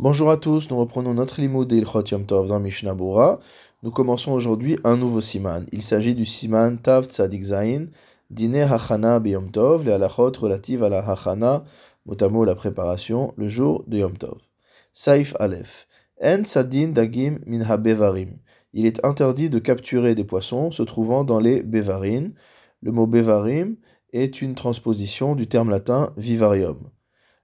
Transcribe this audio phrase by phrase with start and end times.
[0.00, 2.94] Bonjour à tous, nous reprenons notre limoud Ilchot Yom Tov dans Mishnah.
[3.82, 5.66] Nous commençons aujourd'hui un nouveau siman.
[5.72, 7.86] Il s'agit du siman Tav Tzadik Zain,
[8.30, 11.64] Dine Hachana Yom Tov, les halachot relatives à la Hachana,
[12.06, 14.38] notamment la préparation, le jour de Yom Tov.
[14.92, 15.88] Saif Aleph.
[16.22, 18.38] En Tzadin Dagim Min Bevarim.
[18.74, 22.34] Il est interdit de capturer des poissons se trouvant dans les Bevarim.
[22.82, 23.74] Le mot Bevarim
[24.12, 26.88] est une transposition du terme latin vivarium.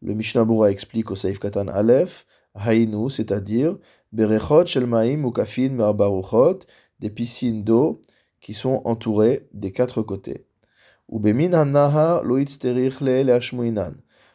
[0.00, 2.24] Le Mishnah explique au Saif Katan Aleph
[2.56, 3.76] Haïnu, c'est-à-dire
[4.12, 4.64] Berechot
[5.16, 6.60] Mukafin Merbaruchot,
[7.00, 8.00] des piscines d'eau
[8.40, 10.46] qui sont entourées des quatre côtés.
[11.12, 12.40] Ubemin Le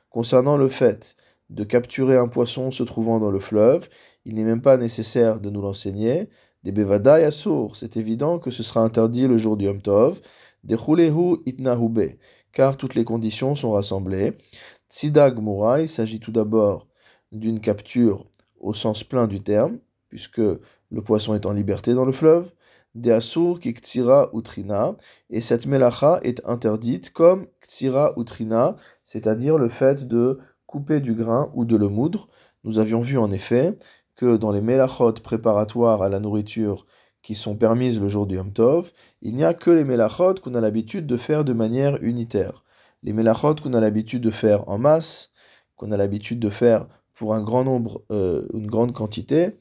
[0.10, 1.16] Concernant le fait
[1.50, 3.90] de capturer un poisson se trouvant dans le fleuve,
[4.26, 6.30] il n'est même pas nécessaire de nous l'enseigner.
[6.64, 10.22] Des Bevada Yasur, c'est évident que ce sera interdit le jour du Yom Tov.
[10.64, 12.18] Des Chulehu Itnahube,
[12.52, 14.34] car toutes les conditions sont rassemblées.
[14.90, 16.88] Tzidag Mura, il s'agit tout d'abord
[17.32, 18.26] d'une capture
[18.60, 22.52] au sens plein du terme, puisque le poisson est en liberté dans le fleuve,
[22.96, 24.98] de asur ki ktira utrina,
[25.30, 31.52] et cette melacha est interdite comme ktira utrina, c'est-à-dire le fait de couper du grain
[31.56, 32.28] ou de le moudre.
[32.64, 33.78] Nous avions vu en effet
[34.16, 36.86] que dans les melachot préparatoires à la nourriture
[37.22, 40.56] qui sont permises le jour du Yom Tov, il n'y a que les melachot qu'on
[40.56, 42.64] a l'habitude de faire de manière unitaire.
[43.04, 45.32] Les melachot qu'on a l'habitude de faire en masse,
[45.76, 46.88] qu'on a l'habitude de faire
[47.22, 49.52] pour un grand nombre, euh, une grande quantité,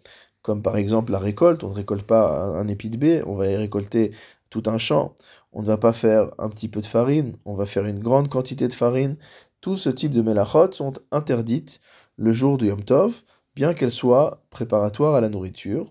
[0.41, 3.48] comme par exemple la récolte, on ne récolte pas un, épi de baie, on va
[3.48, 4.12] y récolter
[4.48, 5.14] tout un champ.
[5.52, 8.30] On ne va pas faire un petit peu de farine, on va faire une grande
[8.30, 9.19] quantité de farine.
[9.61, 11.83] Tout ce type de melachot sont interdites
[12.17, 15.84] le jour du Yom Tov, bien qu'elles soient préparatoires à la nourriture,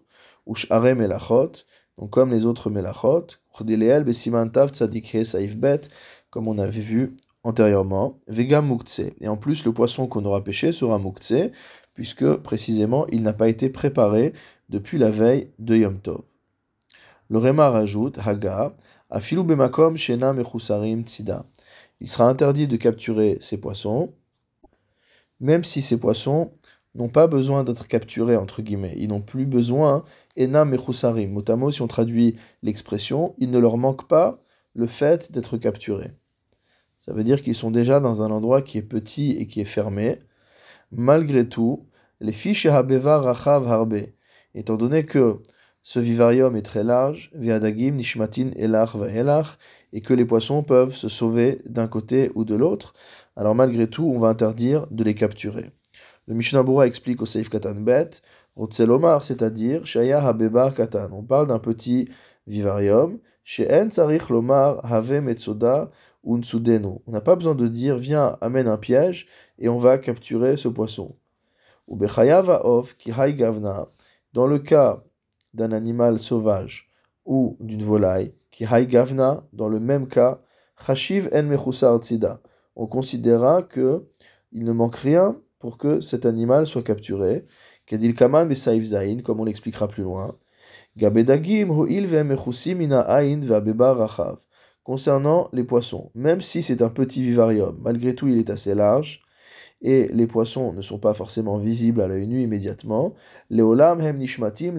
[0.48, 1.52] ou sh'are melachot,
[2.00, 3.28] donc comme les autres melachot,
[6.32, 9.02] comme on avait vu antérieurement, Vega Mukhtse.
[9.20, 11.52] Et en plus, le poisson qu'on aura pêché sera Mukhtse,
[11.94, 14.34] puisque précisément il n'a pas été préparé
[14.70, 16.22] depuis la veille de Yom Tov.
[17.30, 18.74] Le Réma rajoute, Haga,
[19.10, 21.46] Afilu Bemakom Shena Mechusarim Tzida.
[22.00, 24.14] Il sera interdit de capturer ces poissons,
[25.40, 26.52] même si ces poissons
[26.96, 28.96] n'ont pas besoin d'être capturés, entre guillemets.
[28.98, 30.04] Ils n'ont plus besoin,
[30.38, 31.32] Ena Mechusarim.
[31.32, 34.42] Motamo, si on traduit l'expression, il ne leur manque pas
[34.74, 36.12] le fait d'être capturés.
[37.10, 39.66] Ça veut dire qu'ils sont déjà dans un endroit qui est petit et qui est
[39.66, 40.20] fermé.
[40.92, 41.88] Malgré tout,
[42.20, 43.96] les fiches habeva rachav harbe,
[44.54, 45.42] étant donné que
[45.82, 48.94] ce vivarium est très large, viadagim nishmatin elach
[49.92, 52.94] et que les poissons peuvent se sauver d'un côté ou de l'autre,
[53.36, 55.72] alors malgré tout, on va interdire de les capturer.
[56.28, 58.22] Le Mishnah Bura explique au Seif Katan Bet,
[58.56, 61.10] Rotzelomar, c'est-à-dire Shaya Habebar Katan.
[61.12, 62.08] On parle d'un petit
[62.46, 63.18] vivarium.
[63.44, 65.10] Chez En Sarich Lomar Have
[66.26, 67.00] unsudenu.
[67.08, 70.68] On n'a pas besoin de dire viens, amène un piège et on va capturer ce
[70.68, 71.16] poisson.
[74.34, 75.04] Dans le cas
[75.54, 76.90] d'un animal sauvage
[77.26, 80.42] ou d'une volaille, qui gavna, dans le même cas,
[80.86, 82.00] chashiv en.
[82.76, 84.08] On considérera que
[84.52, 87.46] il ne manque rien pour que cet animal soit capturé.
[87.86, 88.16] Kedil
[88.56, 90.36] saif zain, comme on l'expliquera plus loin.
[90.96, 94.38] Gabedagim ho'il ve'mechusim ina ain rachav
[94.84, 96.12] concernant les poissons.
[96.16, 99.22] Même si c'est un petit vivarium, malgré tout il est assez large,
[99.82, 103.14] et les poissons ne sont pas forcément visibles à l'œil nu immédiatement,
[103.50, 104.78] les olam hem nishmatim,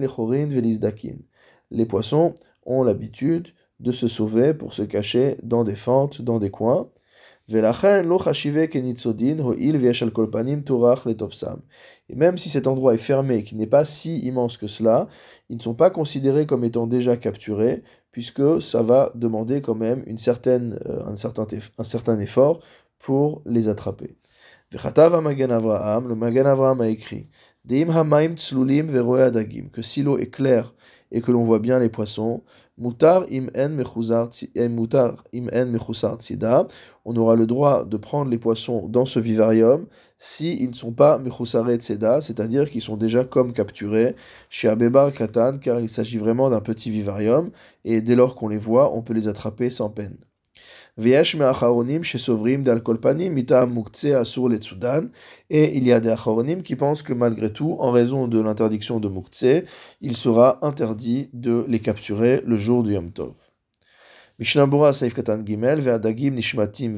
[1.71, 2.35] les poissons
[2.65, 3.47] ont l'habitude
[3.79, 6.89] de se sauver pour se cacher dans des fentes, dans des coins.
[7.49, 7.55] Et
[12.15, 15.07] même si cet endroit est fermé, qui n'est pas si immense que cela,
[15.49, 20.03] ils ne sont pas considérés comme étant déjà capturés, puisque ça va demander quand même
[20.05, 22.59] une certaine, euh, un, certain, un certain effort
[22.99, 24.15] pour les attraper.
[24.71, 27.29] Le Magan Avraham a écrit
[29.71, 30.73] que si l'eau est claire
[31.11, 32.43] et que l'on voit bien les poissons,
[32.79, 33.77] im en
[37.05, 40.93] on aura le droit de prendre les poissons dans ce vivarium si ils ne sont
[40.93, 41.67] pas mechusare
[42.21, 44.15] c'est-à-dire qu'ils sont déjà comme capturés
[44.49, 47.51] chez Abebar Katan, car il s'agit vraiment d'un petit vivarium,
[47.85, 50.17] et dès lors qu'on les voit, on peut les attraper sans peine.
[50.97, 51.21] Et
[55.77, 59.07] il y a des acharonim qui pensent que malgré tout, en raison de l'interdiction de
[59.07, 59.63] mukse,
[60.01, 63.33] il sera interdit de les capturer le jour du Yom Tov.
[64.39, 65.81] Gimel,
[66.33, 66.97] Nishmatim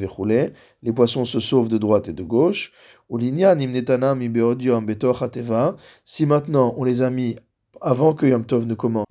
[0.82, 2.72] les poissons se sauvent de droite et de gauche.
[3.10, 5.76] Ulinya Nimnetana Mi Beodium Betoch Ateva,
[6.06, 7.36] si maintenant on les a mis
[7.82, 9.06] avant que Yom Tov ne commence.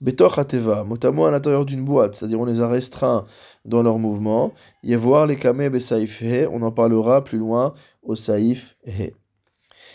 [0.00, 3.26] Betoch Ateva, motamo à l'intérieur d'une boîte, c'est-à-dire on les a restreints
[3.64, 4.52] dans leur mouvement.
[4.84, 9.14] voir les Kameh Besaif He, on en parlera plus loin au Saif He.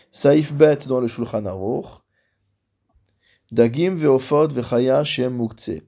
[0.10, 2.02] Saif bet dans le Shulchan Aruch.
[3.52, 5.84] Dagim veofot vechaya shem muktzeh.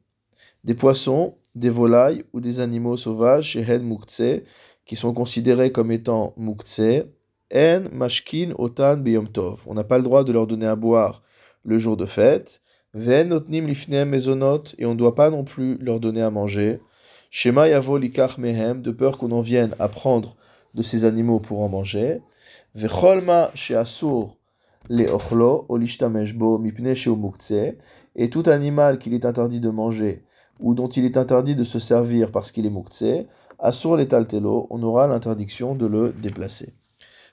[0.63, 4.44] Des poissons, des volailles ou des animaux sauvages shehen muktzeh
[4.86, 7.06] qui sont considérés comme étant muktzeh.
[7.54, 9.62] En mashkin otan beyom tov.
[9.66, 11.24] On n'a pas le droit de leur donner à boire
[11.63, 12.62] le jour de fête.
[12.95, 16.80] Et on ne doit pas non plus leur donner à manger.
[17.31, 20.36] Shema yavo likach mehem de peur qu'on en vienne à prendre
[20.75, 22.22] de ces animaux pour en manger.
[22.75, 24.38] Vecholma sheasur
[24.90, 26.94] olishtameshbo mipne
[28.16, 30.24] et tout animal qu'il est interdit de manger
[30.60, 33.28] ou dont il est interdit de se servir parce qu'il est muktzeh,
[33.60, 36.74] asur le taltelo, on aura l'interdiction de le déplacer.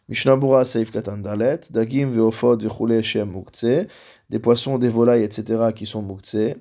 [0.09, 3.87] Mishnabura Saif Katan Dalet, Dagim Veofod Vechule Shem Muktzeh,
[4.31, 5.73] des poissons, des volailles, etc.
[5.75, 6.57] qui sont Muktzeh,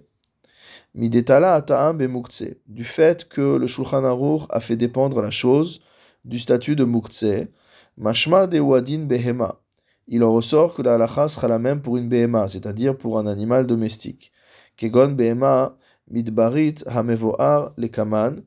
[2.68, 5.80] du fait que le Shulchan Aruch a fait dépendre la chose
[6.26, 7.48] du statut de Muktzeh.
[7.98, 9.62] Mashma de Wadin Behema.
[10.08, 13.28] Il en ressort que la halacha sera la même pour une Behema, c'est-à-dire pour un
[13.28, 14.32] animal domestique.
[14.78, 15.78] Kegon Behema
[16.10, 18.42] Midbarit Hamevoar Lekaman.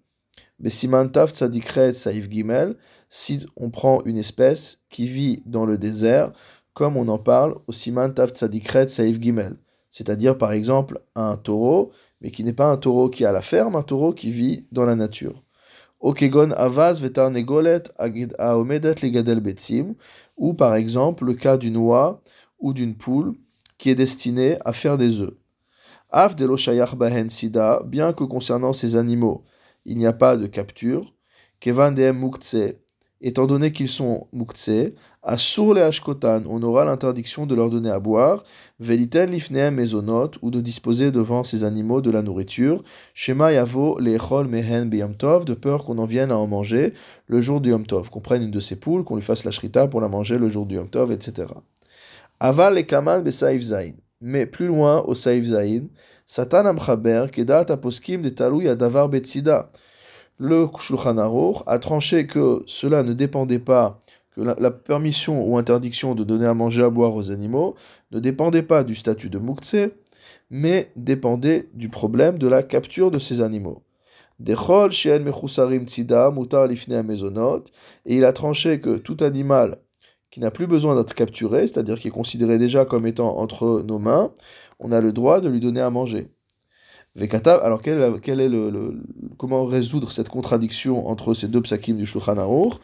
[0.59, 2.77] Besiman Taf Tzadikret Saif Gimel
[3.15, 6.33] si on prend une espèce qui vit dans le désert,
[6.75, 9.57] comme on en parle au Siman Tav Tzadikret Saif Gimel.
[9.91, 13.77] C'est-à-dire, par exemple, un taureau, mais qui n'est pas un taureau qui a la ferme,
[13.77, 15.43] un taureau qui vit dans la nature.
[16.01, 17.83] Okegon Avaz Vetar Negolet
[18.39, 19.95] Aomedet Legadel Betsim,
[20.37, 22.23] ou par exemple le cas d'une oie
[22.59, 23.35] ou d'une poule
[23.79, 25.35] qui est destinée à faire des œufs.
[26.11, 29.45] Av Shayach Bahen Sida, bien que concernant ces animaux,
[29.85, 31.15] il n'y a pas de capture,
[31.61, 31.95] Kevan
[33.23, 37.91] étant donné qu'ils sont muktzeh, à sour les ashkotan, on aura l'interdiction de leur donner
[37.91, 38.43] à boire,
[38.81, 42.83] veliten lifneem mezonot, ou de disposer devant ces animaux de la nourriture,
[43.15, 46.93] shema yavo lechol mehen beyom tov, de peur qu'on en vienne à en manger
[47.29, 49.53] le jour du yom tov, qu'on prenne une de ces poules, qu'on lui fasse la
[49.53, 51.47] shrita pour la manger le jour du yom tov, etc.
[52.41, 53.93] Aval le kaman besaif zain.
[54.21, 55.83] Mais plus loin, au saif zain,
[56.27, 59.71] satan amchaber, kedat aposkim de talou yadavar betsida
[60.43, 64.01] le Shulchan Aruch a tranché que cela ne dépendait pas,
[64.33, 67.77] que la, permission ou interdiction de donner à manger à boire aux animaux
[68.11, 69.91] ne dépendait pas du statut de Muktzeh,
[70.51, 73.85] mais dépendait du problème de la capture de ces animaux.
[74.41, 74.53] Et
[78.07, 79.79] il a tranché que tout animal
[80.33, 84.01] qui n'a plus besoin d'être capturé, c'est-à-dire qui est considéré déjà comme étant entre nos
[84.01, 84.33] mains,
[84.81, 86.27] on a le droit de lui donner à manger
[87.15, 89.03] alors quel, est le,
[89.37, 92.75] comment résoudre cette contradiction entre ces deux psakim du Shulchan Aruch?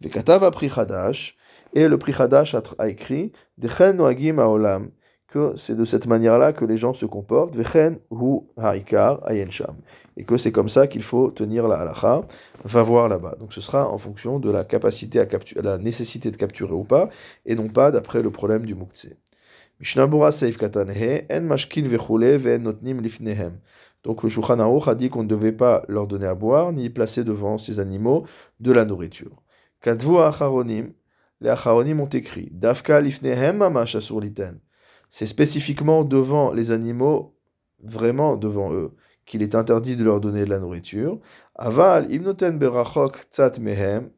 [0.00, 1.36] Vekatav a pris Hadash,
[1.74, 4.90] et le prix Hadash a, écrit Dechen noagim haolam,
[5.28, 9.76] que c'est de cette manière-là que les gens se comportent, Vechen hu haikar ayensham,
[10.16, 12.22] et que c'est comme ça qu'il faut tenir la halacha,
[12.64, 13.36] va voir là-bas.
[13.38, 16.84] Donc ce sera en fonction de la capacité à capturer, la nécessité de capturer ou
[16.84, 17.10] pas,
[17.44, 19.08] et non pas d'après le problème du muktse.
[24.04, 26.90] Donc le Shulchan Aruch a dit qu'on ne devait pas leur donner à boire, ni
[26.90, 28.26] placer devant ces animaux
[28.60, 29.42] de la nourriture.
[29.84, 30.92] Acharonim,
[31.40, 33.64] les Acharonim ont écrit, Dafka Lifnehem
[34.20, 34.60] Liten.
[35.10, 37.36] C'est spécifiquement devant les animaux,
[37.82, 38.92] vraiment devant eux,
[39.26, 41.18] qu'il est interdit de leur donner de la nourriture.
[41.54, 44.10] Aval Imnoten Berachok Tzat Mehem.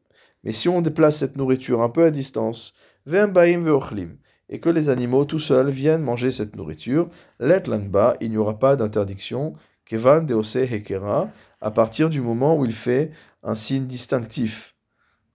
[0.43, 2.73] Mais si on déplace cette nourriture un peu à distance,
[3.05, 4.17] Vem Baim Veochlim
[4.49, 8.75] et que les animaux tout seuls viennent manger cette nourriture, l'etlanba, il n'y aura pas
[8.75, 9.53] d'interdiction,
[9.85, 11.29] kevan deose hekera,
[11.61, 13.11] à partir du moment où il fait
[13.43, 14.75] un signe distinctif,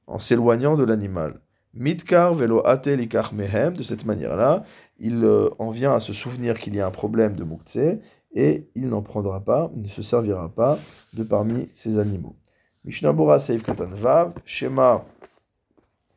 [0.06, 1.40] en s'éloignant de l'animal.
[1.74, 2.88] Mitkar velo ate
[3.32, 4.62] mehem, de cette manière-là,
[4.98, 7.98] il euh, en vient à se souvenir qu'il y a un problème de muktse,
[8.34, 10.78] et il n'en prendra pas, il ne se servira pas
[11.12, 12.36] de parmi ces animaux.
[12.84, 13.62] Mishnabura Seif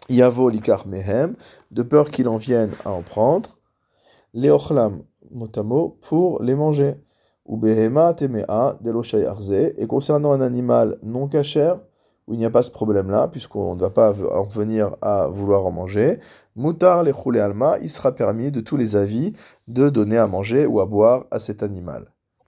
[0.09, 1.35] Yavo likar mehem,
[1.71, 3.57] de peur qu'il en vienne à en prendre,
[4.33, 6.95] leochlam motamo, pour les manger.
[7.47, 11.79] Ou behema temea arze, et concernant un animal non cachère,
[12.27, 15.65] où il n'y a pas ce problème-là, puisqu'on ne va pas en venir à vouloir
[15.65, 16.19] en manger,
[16.55, 19.33] mutar le alma, il sera permis de tous les avis
[19.67, 22.14] de donner à manger ou à boire à cet animal.